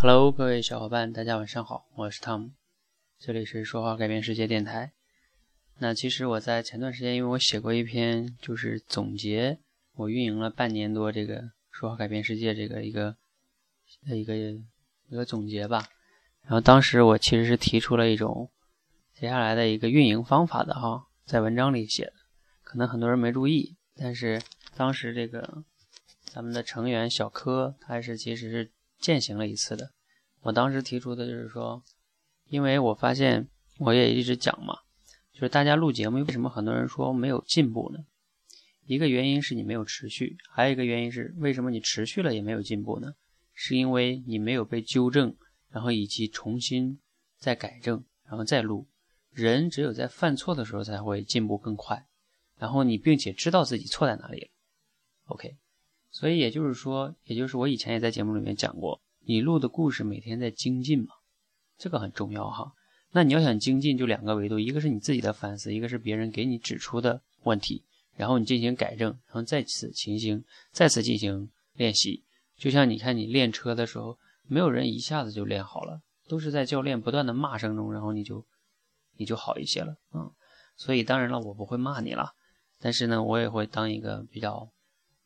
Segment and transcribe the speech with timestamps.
[0.00, 2.52] Hello，各位小伙伴，大家晚上好，我是 Tom，
[3.18, 4.92] 这里是说话改变世界电台。
[5.78, 9.58] 那其实我在前段时间，因为我写过一篇，就是总结
[9.96, 13.16] 我运营了半年多这个说话改变世界这个一个
[14.04, 15.88] 一个一个总结吧。
[16.42, 18.52] 然后当时我其实是提出了一种
[19.12, 22.12] 接下来的一个运营方法的哈，在文章里写的，
[22.62, 24.40] 可能很多人没注意，但是
[24.76, 25.64] 当时这个
[26.24, 28.70] 咱们的成员小柯，他是其实是。
[28.98, 29.92] 践行了一次的，
[30.40, 31.82] 我当时提出的就是说，
[32.48, 34.78] 因为我发现我也一直讲嘛，
[35.32, 38.04] 就是大家录节目为什么很多人说没有进步呢？
[38.84, 43.14] 一个原因是你没有持续，还有一个原因是为什么你持续了也没有进步呢？
[43.52, 45.36] 是因为你没有被纠正，
[45.70, 46.98] 然后以及重新
[47.38, 48.88] 再改正，然后再录。
[49.30, 52.06] 人只有在犯错的时候才会进步更快，
[52.56, 54.48] 然后你并且知道自己错在哪里了。
[55.26, 55.56] OK。
[56.18, 61.14] 所以也就是说，也就是我以前也在节目里面讲过，你录的故事每天在精进嘛，
[61.78, 62.72] 这个很重要哈。
[63.12, 67.84] 那你要想精进，就两个维度，一个是你自己的反思，一个是别人给你指出的问题，
[68.16, 72.24] 然后你进行改正，然后再次进行再次进行练习。
[72.56, 78.44] 就像你看你练车的时候，没有人一下子就练好了，都是在教练不断的骂声中，然后你就
[79.16, 80.28] 你就好一些了嗯。
[80.76, 82.32] 所以当然了，我不会骂你了，
[82.80, 84.68] 但是呢，我也会当一个比较。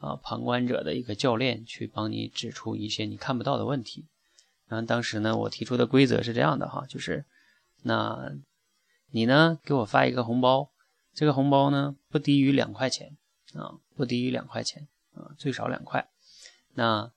[0.00, 4.06] 啊，旁观者的一个教练去帮你指出一些你看不到的问题。
[4.66, 7.24] 然后当时呢，我提出的规则是这样的哈，就是，
[7.82, 8.32] 那，
[9.10, 10.70] 你呢给我发一个红包，
[11.12, 13.16] 这个红包呢不低于两块钱
[13.54, 16.08] 啊，不低于两块钱啊，最少两块。
[16.74, 17.12] 那，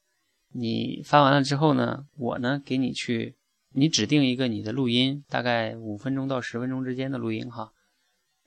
[0.51, 3.35] 你发完了之后呢，我呢给你去，
[3.71, 7.71] 你指定一个你的录音，大概五分钟到十分钟之间的录音哈。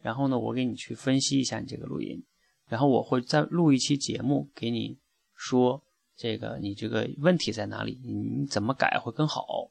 [0.03, 2.23] 然后呢，我给你去分析一下你这个录音。
[2.69, 4.99] 然后我会再录一期节目给你
[5.35, 5.83] 说
[6.17, 9.71] 这个你这个问题在哪里，你怎么改会更好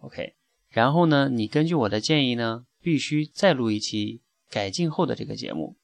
[0.00, 0.34] ？OK，
[0.68, 5.76] 然后呢，你根据我的建议呢，必须再录一期改进后的这个节目。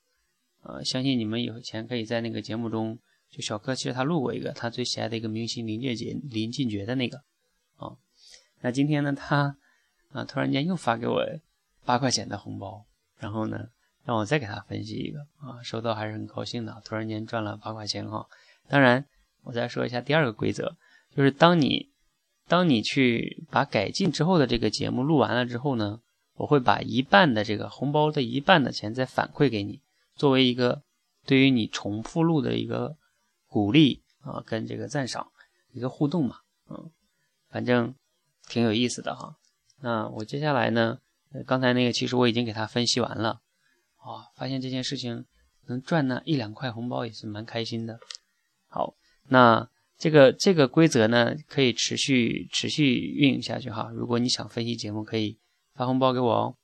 [0.62, 2.98] 呃，相信你们以前可以在那个节目中，
[3.30, 7.22] 就小柯其实他录过一个他最喜爱的一个明星林俊杰林俊杰的那个
[7.76, 7.96] 啊。
[8.60, 9.56] 那今天呢，他
[10.10, 11.24] 啊突然间又发给我
[11.84, 12.84] 八块钱的红包，
[13.18, 13.70] 然后呢。
[14.06, 18.24] 让我再给他分析一个啊，收到还是很高兴的，突然间赚了八块钱哈。
[18.68, 19.04] 当然，
[19.42, 20.76] 我再说一下第二个规则，
[21.14, 21.90] 就是当你
[22.46, 26.00] 当你去把改进之后的这个节目录完了之后呢，
[26.36, 29.80] 我会把一半的这个红包的一半的钱再反馈给你，
[30.14, 30.82] 作为一个
[31.26, 32.96] 对于你重复录的一个
[33.48, 35.26] 鼓励啊，跟这个赞赏
[35.72, 36.36] 一个互动嘛，
[36.70, 36.90] 嗯，
[37.50, 37.92] 反正
[38.48, 39.34] 挺有意思的哈。
[39.80, 41.00] 那我接下来呢，
[41.44, 43.40] 刚才那个其实我已经给他分析完了。
[44.12, 45.24] 啊，发现这件事情
[45.66, 47.98] 能赚那一两块红包也是蛮开心的。
[48.68, 48.94] 好，
[49.28, 49.68] 那
[49.98, 53.90] 这个这个规则呢，可以持续持续运营下去哈。
[53.92, 55.38] 如果你想分析节目，可以
[55.74, 56.56] 发红包给我哦。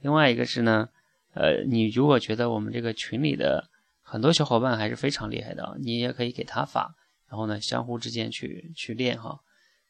[0.00, 0.88] 另外一个是呢，
[1.34, 3.70] 呃，你如果觉得我们这个群里的
[4.02, 6.94] 很多小伙伴还是非常厉害的，你也可以给他发，
[7.28, 9.38] 然后呢，相互之间去去练哈，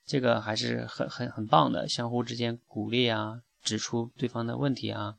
[0.05, 5.15] 这个还是很很很棒的，相互之间鼓励啊，指出对方的问题啊。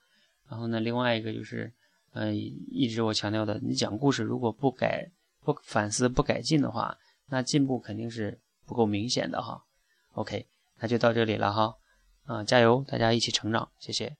[0.51, 1.71] 然后呢，另外一个就是，
[2.11, 5.09] 嗯，一直我强调的，你讲故事如果不改、
[5.45, 6.97] 不反思、不改进的话，
[7.29, 9.63] 那进步肯定是不够明显的哈。
[10.15, 10.45] OK，
[10.79, 11.73] 那就到这里了哈，
[12.25, 14.17] 啊，加油，大家一起成长，谢谢。